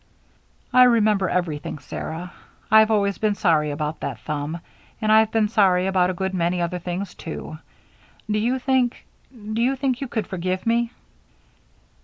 [0.73, 2.33] "I remember everything, Sarah.
[2.71, 4.59] I've always been sorry about that thumb
[4.99, 7.57] and I've been sorry about a good many other things since.
[8.27, 10.91] Do you think do you think you could forgive me?"